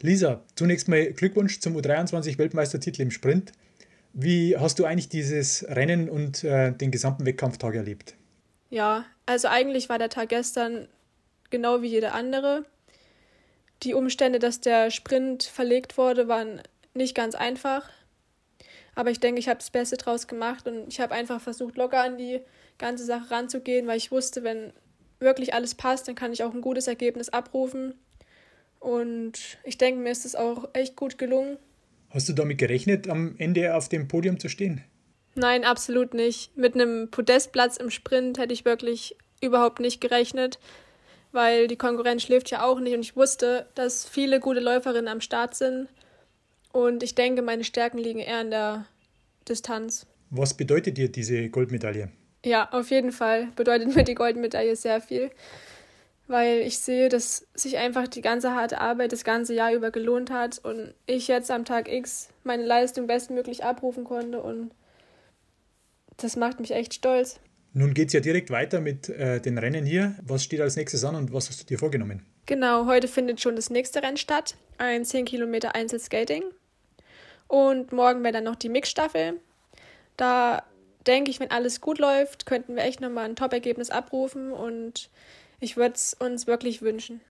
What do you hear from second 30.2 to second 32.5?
es auch echt gut gelungen. Hast du